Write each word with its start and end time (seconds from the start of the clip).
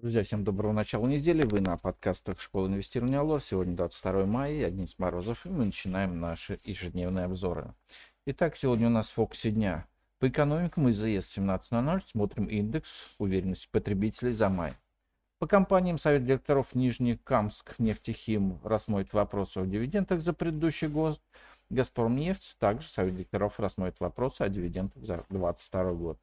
Друзья, 0.00 0.22
всем 0.22 0.44
доброго 0.44 0.70
начала 0.70 1.08
недели. 1.08 1.42
Вы 1.42 1.60
на 1.60 1.76
подкастах 1.76 2.40
Школы 2.40 2.68
инвестирования 2.68 3.18
Алор. 3.18 3.42
Сегодня 3.42 3.74
22 3.74 4.26
мая, 4.26 4.52
я 4.52 4.70
Денис 4.70 4.96
Морозов, 4.96 5.44
и 5.44 5.48
мы 5.48 5.64
начинаем 5.64 6.20
наши 6.20 6.60
ежедневные 6.62 7.24
обзоры. 7.24 7.74
Итак, 8.24 8.54
сегодня 8.54 8.86
у 8.86 8.90
нас 8.90 9.10
в 9.10 9.14
фокусе 9.14 9.50
дня. 9.50 9.88
По 10.20 10.28
экономикам 10.28 10.88
из 10.88 11.02
ЕС 11.02 11.36
17.00 11.36 12.02
смотрим 12.06 12.44
индекс 12.46 13.16
уверенности 13.18 13.66
потребителей 13.72 14.34
за 14.34 14.48
май. 14.48 14.74
По 15.40 15.48
компаниям 15.48 15.98
Совет 15.98 16.24
директоров 16.24 16.76
Нижнекамск 16.76 17.74
нефтехим 17.80 18.60
рассмотрит 18.62 19.12
вопросы 19.12 19.58
о 19.58 19.66
дивидендах 19.66 20.20
за 20.20 20.32
предыдущий 20.32 20.86
год. 20.86 21.20
Газпром 21.70 22.14
нефть 22.14 22.54
также 22.60 22.88
Совет 22.88 23.16
директоров 23.16 23.58
рассмотрит 23.58 23.98
вопросы 23.98 24.42
о 24.42 24.48
дивидендах 24.48 25.02
за 25.02 25.24
2022 25.28 25.92
год. 25.94 26.20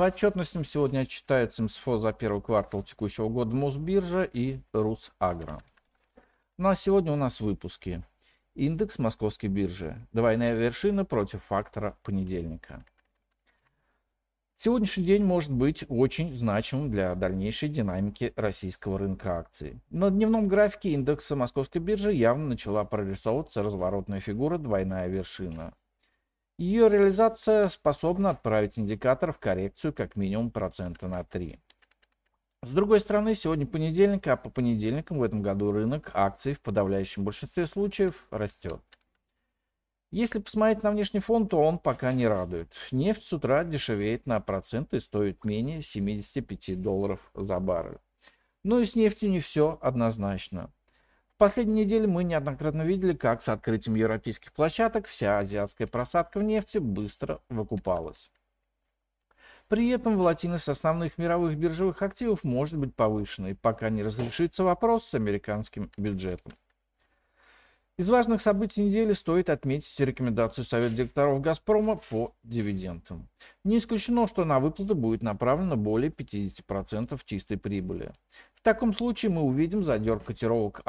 По 0.00 0.06
отчетностям 0.06 0.64
сегодня 0.64 1.00
отчитается 1.00 1.62
МСФО 1.62 1.98
за 1.98 2.14
первый 2.14 2.40
квартал 2.40 2.82
текущего 2.82 3.28
года 3.28 3.54
Мосбиржа 3.54 4.22
и 4.22 4.60
Русагро. 4.72 5.62
Ну 6.56 6.70
а 6.70 6.74
сегодня 6.74 7.12
у 7.12 7.16
нас 7.16 7.40
выпуски. 7.40 8.02
Индекс 8.54 8.98
Московской 8.98 9.50
биржи. 9.50 9.94
Двойная 10.14 10.54
вершина 10.54 11.04
против 11.04 11.44
фактора 11.44 11.98
понедельника. 12.02 12.82
Сегодняшний 14.56 15.04
день 15.04 15.22
может 15.22 15.52
быть 15.52 15.84
очень 15.90 16.32
значимым 16.32 16.90
для 16.90 17.14
дальнейшей 17.14 17.68
динамики 17.68 18.32
российского 18.36 18.98
рынка 18.98 19.36
акций. 19.36 19.82
На 19.90 20.08
дневном 20.08 20.48
графике 20.48 20.92
индекса 20.92 21.36
Московской 21.36 21.82
биржи 21.82 22.14
явно 22.14 22.46
начала 22.46 22.84
прорисовываться 22.84 23.62
разворотная 23.62 24.20
фигура 24.20 24.56
двойная 24.56 25.08
вершина. 25.08 25.74
Ее 26.60 26.90
реализация 26.90 27.70
способна 27.70 28.28
отправить 28.28 28.78
индикатор 28.78 29.32
в 29.32 29.38
коррекцию 29.38 29.94
как 29.94 30.14
минимум 30.14 30.50
процента 30.50 31.08
на 31.08 31.24
3. 31.24 31.58
С 32.62 32.72
другой 32.72 33.00
стороны, 33.00 33.34
сегодня 33.34 33.66
понедельник, 33.66 34.26
а 34.26 34.36
по 34.36 34.50
понедельникам 34.50 35.20
в 35.20 35.22
этом 35.22 35.40
году 35.40 35.72
рынок 35.72 36.10
акций 36.12 36.52
в 36.52 36.60
подавляющем 36.60 37.24
большинстве 37.24 37.66
случаев 37.66 38.26
растет. 38.30 38.82
Если 40.10 40.38
посмотреть 40.38 40.82
на 40.82 40.90
внешний 40.90 41.20
фон, 41.20 41.48
то 41.48 41.64
он 41.64 41.78
пока 41.78 42.12
не 42.12 42.28
радует. 42.28 42.74
Нефть 42.92 43.24
с 43.24 43.32
утра 43.32 43.64
дешевеет 43.64 44.26
на 44.26 44.38
процент 44.40 44.92
и 44.92 45.00
стоит 45.00 45.46
менее 45.46 45.80
75 45.80 46.78
долларов 46.78 47.30
за 47.32 47.58
баррель. 47.58 48.00
Но 48.64 48.80
и 48.80 48.84
с 48.84 48.94
нефтью 48.94 49.30
не 49.30 49.40
все 49.40 49.78
однозначно 49.80 50.70
последние 51.40 51.86
недели 51.86 52.04
мы 52.04 52.22
неоднократно 52.22 52.82
видели, 52.82 53.14
как 53.14 53.40
с 53.40 53.48
открытием 53.48 53.94
европейских 53.94 54.52
площадок 54.52 55.06
вся 55.06 55.38
азиатская 55.38 55.86
просадка 55.86 56.38
в 56.38 56.42
нефти 56.42 56.76
быстро 56.76 57.40
выкупалась. 57.48 58.30
При 59.66 59.88
этом 59.88 60.18
волатильность 60.18 60.68
основных 60.68 61.16
мировых 61.16 61.56
биржевых 61.56 62.02
активов 62.02 62.44
может 62.44 62.76
быть 62.76 62.94
повышенной, 62.94 63.54
пока 63.54 63.88
не 63.88 64.02
разрешится 64.02 64.64
вопрос 64.64 65.06
с 65.06 65.14
американским 65.14 65.90
бюджетом. 65.96 66.52
Из 68.00 68.08
важных 68.08 68.40
событий 68.40 68.82
недели 68.82 69.12
стоит 69.12 69.50
отметить 69.50 70.00
рекомендацию 70.00 70.64
Совета 70.64 70.94
директоров 70.94 71.42
«Газпрома» 71.42 71.96
по 71.96 72.32
дивидендам. 72.42 73.28
Не 73.62 73.76
исключено, 73.76 74.26
что 74.26 74.46
на 74.46 74.58
выплаты 74.58 74.94
будет 74.94 75.20
направлено 75.20 75.76
более 75.76 76.10
50% 76.10 77.20
чистой 77.26 77.58
прибыли. 77.58 78.14
В 78.54 78.62
таком 78.62 78.94
случае 78.94 79.32
мы 79.32 79.42
увидим 79.42 79.84
задер 79.84 80.18
котировок 80.18 80.80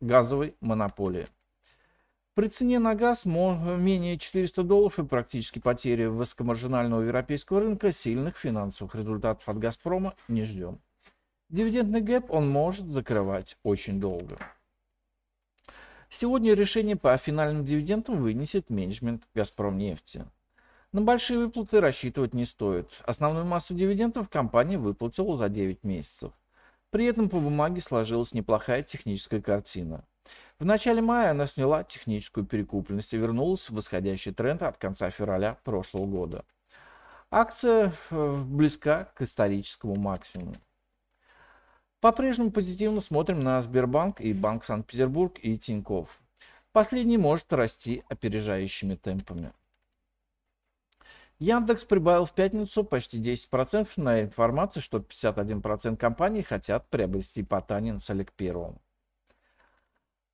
газовой 0.00 0.56
монополии. 0.62 1.26
При 2.32 2.48
цене 2.48 2.78
на 2.78 2.94
газ 2.94 3.26
менее 3.26 4.16
400 4.16 4.62
долларов 4.62 4.98
и 4.98 5.04
практически 5.04 5.58
потери 5.58 6.06
высокомаржинального 6.06 7.02
европейского 7.02 7.60
рынка 7.60 7.92
сильных 7.92 8.38
финансовых 8.38 8.94
результатов 8.94 9.46
от 9.50 9.58
«Газпрома» 9.58 10.14
не 10.28 10.44
ждем. 10.44 10.80
Дивидендный 11.50 12.00
гэп 12.00 12.30
он 12.30 12.48
может 12.48 12.86
закрывать 12.86 13.58
очень 13.64 14.00
долго. 14.00 14.38
Сегодня 16.16 16.54
решение 16.54 16.94
по 16.94 17.16
финальным 17.16 17.64
дивидендам 17.64 18.22
вынесет 18.22 18.70
менеджмент 18.70 19.24
«Газпром 19.34 19.76
нефти». 19.76 20.24
На 20.92 21.00
большие 21.00 21.40
выплаты 21.40 21.80
рассчитывать 21.80 22.34
не 22.34 22.44
стоит. 22.44 22.88
Основную 23.04 23.44
массу 23.44 23.74
дивидендов 23.74 24.28
компания 24.28 24.78
выплатила 24.78 25.36
за 25.36 25.48
9 25.48 25.82
месяцев. 25.82 26.30
При 26.90 27.06
этом 27.06 27.28
по 27.28 27.40
бумаге 27.40 27.80
сложилась 27.80 28.32
неплохая 28.32 28.84
техническая 28.84 29.42
картина. 29.42 30.04
В 30.60 30.64
начале 30.64 31.02
мая 31.02 31.32
она 31.32 31.48
сняла 31.48 31.82
техническую 31.82 32.46
перекупленность 32.46 33.12
и 33.12 33.16
вернулась 33.16 33.68
в 33.68 33.74
восходящий 33.74 34.32
тренд 34.32 34.62
от 34.62 34.78
конца 34.78 35.10
февраля 35.10 35.58
прошлого 35.64 36.06
года. 36.06 36.44
Акция 37.28 37.92
э, 38.12 38.36
близка 38.36 39.10
к 39.16 39.22
историческому 39.22 39.96
максимуму. 39.96 40.54
По-прежнему 42.04 42.50
позитивно 42.50 43.00
смотрим 43.00 43.40
на 43.40 43.58
Сбербанк 43.62 44.20
и 44.20 44.34
Банк 44.34 44.64
Санкт-Петербург 44.64 45.38
и 45.40 45.56
Тиньков. 45.56 46.20
Последний 46.70 47.16
может 47.16 47.50
расти 47.50 48.04
опережающими 48.10 48.94
темпами. 48.94 49.54
Яндекс 51.38 51.84
прибавил 51.84 52.26
в 52.26 52.32
пятницу 52.32 52.84
почти 52.84 53.18
10% 53.22 53.88
на 53.96 54.20
информации, 54.20 54.80
что 54.80 54.98
51% 54.98 55.96
компаний 55.96 56.42
хотят 56.42 56.86
приобрести 56.90 57.42
Потанин 57.42 58.00
с 58.00 58.10
Олег 58.10 58.32
Первым. 58.32 58.76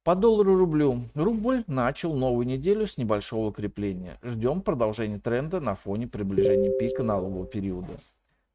По 0.02 0.16
доллару 0.16 0.56
рублю. 0.56 1.04
Рубль 1.14 1.62
начал 1.69 2.16
новую 2.16 2.48
неделю 2.48 2.88
с 2.88 2.98
небольшого 2.98 3.47
укрепления. 3.47 4.19
Ждем 4.25 4.62
продолжения 4.62 5.20
тренда 5.20 5.60
на 5.60 5.76
фоне 5.76 6.08
приближения 6.08 6.76
пика 6.76 7.04
налогового 7.04 7.47
периода. 7.47 7.97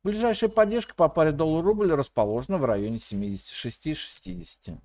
Ближайшая 0.06 0.52
поддержка 0.52 0.94
по 0.94 1.10
паре 1.10 1.32
доллар-рубль 1.32 1.92
расположена 1.92 2.60
в 2.60 2.66
районе 2.66 2.98
76-60. 2.98 4.78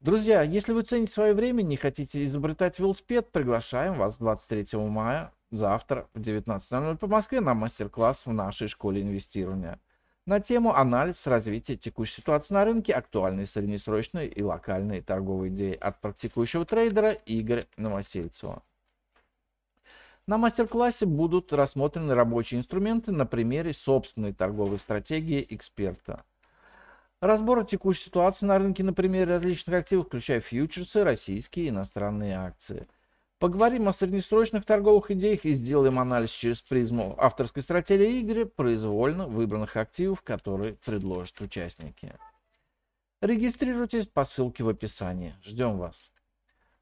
Друзья, 0.00 0.40
если 0.40 0.72
вы 0.72 0.80
цените 0.80 1.12
свое 1.12 1.34
время, 1.34 1.60
не 1.60 1.76
хотите 1.76 2.24
изобретать 2.24 2.78
велосипед, 2.78 3.30
приглашаем 3.30 3.98
вас 3.98 4.16
23 4.16 4.78
мая 4.78 5.34
завтра 5.50 6.08
в 6.14 6.20
19.00 6.20 6.96
по 6.96 7.06
Москве 7.08 7.42
на 7.42 7.52
мастер-класс 7.52 8.24
в 8.24 8.32
нашей 8.32 8.68
школе 8.68 9.02
инвестирования 9.02 9.80
на 10.24 10.40
тему 10.40 10.74
анализ 10.74 11.26
развития 11.26 11.76
текущей 11.76 12.22
ситуации 12.22 12.54
на 12.54 12.64
рынке, 12.64 12.94
актуальные 12.94 13.44
среднесрочные 13.44 14.28
и 14.28 14.42
локальные 14.42 15.02
торговые 15.02 15.52
идеи 15.52 15.74
от 15.74 16.00
практикующего 16.00 16.64
трейдера 16.64 17.12
Игоря 17.26 17.66
Новосельцева. 17.76 18.62
На 20.26 20.38
мастер-классе 20.38 21.06
будут 21.06 21.52
рассмотрены 21.52 22.14
рабочие 22.14 22.58
инструменты 22.58 23.12
на 23.12 23.26
примере 23.26 23.72
собственной 23.72 24.32
торговой 24.32 24.78
стратегии 24.78 25.46
эксперта. 25.50 26.24
Разбор 27.20 27.64
текущей 27.64 28.04
ситуации 28.04 28.46
на 28.46 28.58
рынке 28.58 28.82
на 28.84 28.92
примере 28.92 29.26
различных 29.26 29.76
активов, 29.76 30.06
включая 30.06 30.40
фьючерсы, 30.40 31.04
российские 31.04 31.66
и 31.66 31.68
иностранные 31.68 32.36
акции– 32.36 32.86
Поговорим 33.38 33.86
о 33.86 33.92
среднесрочных 33.92 34.64
торговых 34.64 35.10
идеях 35.10 35.44
и 35.44 35.52
сделаем 35.52 35.98
анализ 35.98 36.30
через 36.30 36.62
призму 36.62 37.14
авторской 37.18 37.62
стратегии 37.62 38.22
Игоря 38.22 38.46
произвольно 38.46 39.26
выбранных 39.26 39.76
активов, 39.76 40.22
которые 40.22 40.78
предложат 40.86 41.38
участники. 41.42 42.14
Регистрируйтесь 43.20 44.06
по 44.06 44.24
ссылке 44.24 44.64
в 44.64 44.70
описании. 44.70 45.34
Ждем 45.42 45.76
вас. 45.76 46.12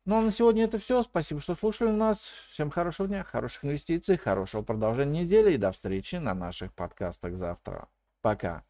Ну 0.06 0.19
а 0.19 0.20
на 0.20 0.31
сегодня 0.31 0.65
это 0.65 0.78
все. 0.78 1.03
Спасибо, 1.03 1.41
что 1.41 1.54
слушали 1.54 1.91
нас. 1.91 2.28
Всем 2.50 2.70
хорошего 2.70 3.09
дня, 3.09 3.25
хороших 3.25 3.65
инвестиций, 3.65 4.19
хорошего 4.19 4.60
продолжения 4.60 5.22
недели 5.22 5.54
и 5.54 5.56
до 5.56 5.72
встречи 5.72 6.16
на 6.16 6.34
наших 6.34 6.75
подкастах 6.75 7.38
завтра. 7.38 7.88
Пока. 8.20 8.64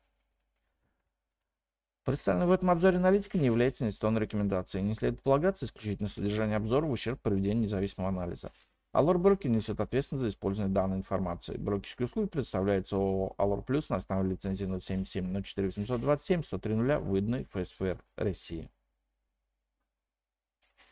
Представленная 2.05 2.47
в 2.47 2.53
этом 2.53 2.71
обзоре 2.71 2.99
аналитика 2.99 3.37
не 3.37 3.47
является 3.47 3.83
инвестиционной 3.83 4.21
рекомендацией. 4.21 4.85
Не 4.85 4.95
следует 4.95 5.23
полагаться 5.23 5.65
исключительно 5.65 6.09
содержание 6.09 6.57
обзора 6.57 6.87
в 6.87 6.93
ущерб 6.93 7.21
проведению 7.21 7.65
независимого 7.65 8.11
анализа. 8.11 8.53
Allure 8.93 9.17
Broker 9.17 9.49
несет 9.49 9.81
ответственность 9.81 10.23
за 10.23 10.29
использование 10.29 10.73
данной 10.73 10.99
информации. 10.99 11.57
Брокерские 11.57 12.07
услуги 12.07 12.29
предоставляются 12.29 12.95
ООО 12.95 13.35
Allure 13.39 13.67
Plus 13.67 13.87
на 13.89 13.97
основе 13.97 14.31
лицензии 14.31 14.67
077 14.67 15.43
04 15.43 15.67
827 15.67 16.43
103 16.45 16.75
выданной 16.99 17.49
ФСФР 17.53 17.99
России. 18.15 18.71